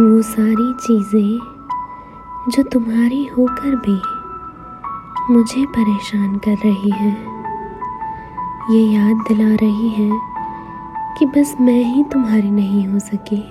[0.00, 1.38] वो सारी चीज़ें
[2.48, 4.00] जो तुम्हारी होकर भी
[5.34, 7.44] मुझे परेशान कर रही हैं।
[8.70, 10.20] ये याद दिला रही है
[11.18, 13.42] कि बस मैं ही तुम्हारी नहीं हो सकी।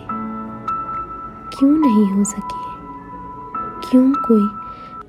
[1.58, 2.66] क्यों नहीं हो सकी?
[3.90, 4.48] क्यों कोई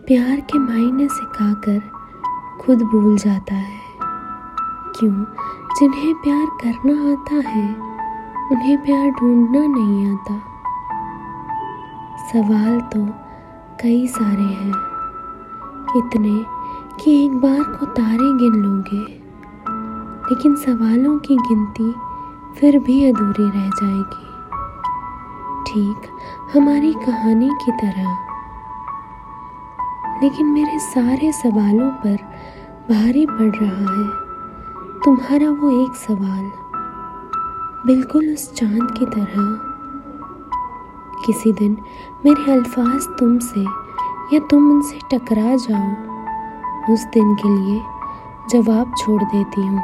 [0.07, 1.81] प्यार के मायने सिखाकर
[2.61, 3.81] खुद भूल जाता है?
[4.99, 5.25] क्यों
[5.79, 7.75] जिन्हें प्यार करना आता है,
[8.53, 10.43] उन्हें प्यार ढूंढना नहीं आता?
[12.33, 13.07] सवाल तो
[13.83, 14.75] कई सारे हैं।
[15.97, 16.45] इतने
[17.01, 19.01] कि एक बार को तारे गिन लोगे,
[20.27, 21.95] लेकिन सवालों की गिनती
[22.61, 24.27] फिर भी अधूरी रह जाएगी।
[25.65, 25.97] ठीक,
[26.55, 28.17] हमारी कहानी की तरह।
[30.23, 32.17] लेकिन मेरे सारे सवालों पर
[32.91, 34.09] भारी पड़ रहा है।
[35.05, 36.51] तुम्हारा वो एक सवाल,
[37.87, 39.70] बिल्कुल उस चाँद की तरह।
[41.31, 41.77] किसी दिन
[42.25, 43.61] मेरे अल्फाज तुमसे
[44.35, 47.81] या तुम उनसे टकरा जाओ, उस दिन के लिए
[48.51, 49.83] जवाब छोड़ देती हूँ।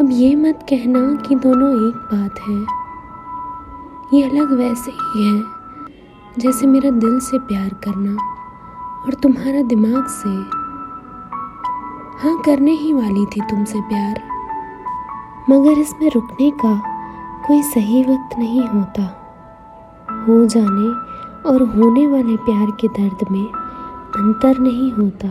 [0.00, 2.58] अब ये मत कहना कि दोनों एक बात है।
[4.12, 5.42] ये अलग वैसे ही है,
[6.38, 8.12] जैसे मेरा दिल से प्यार करना
[9.06, 10.28] और तुम्हारा दिमाग से।
[12.20, 14.22] हाँ करने ही वाली थी तुमसे प्यार,
[15.50, 16.74] मगर इसमें रुकने का
[17.46, 19.18] कोई सही वक्त नहीं होता।
[20.22, 20.88] हो जाने
[21.48, 25.28] और होने वाले प्यार के दर्द में अंतर नहीं होता।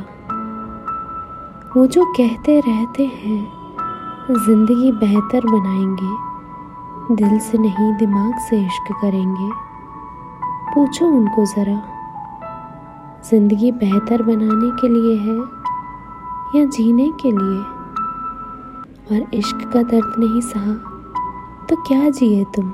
[1.78, 3.42] वो जो कहते रहते हैं,
[4.45, 6.31] ज़िंदगी बेहतर बनाएँगे,
[7.16, 9.50] दिल से नहीं, दिमाग से इश्क करेंगे।
[10.75, 11.81] पूछो उनको ज़रा,
[13.30, 15.38] ज़िंदगी बेहतर बनाने के लिए है
[16.56, 17.64] या जीने के लिए?
[19.12, 20.73] और इश्क का दर्द नहीं सहा
[21.69, 22.72] तो क्या जिए तुम?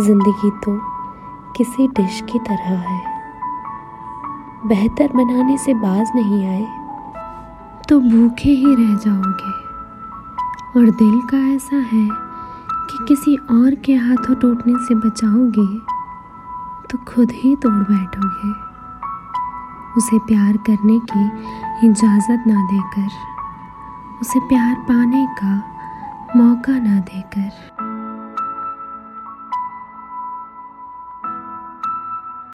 [0.00, 0.78] ज़िंदगी तो
[1.56, 2.98] किसी डिश की तरह है।
[4.68, 6.66] बेहतर बनाने से बाज नहीं आए
[7.88, 9.52] तो भूखे ही रह जाओगे।
[10.70, 12.06] और दिल का ऐसा है
[12.90, 15.66] कि किसी और के हाथों टूटने से बचाओगे
[16.88, 18.52] तो खुद ही तोड़ बैठोगे।
[19.98, 21.24] उसे प्यार करने की
[21.86, 23.08] इजाज़त ना देकर,
[24.20, 25.54] उसे प्यार पाने का
[26.36, 27.89] मौका ना देकर।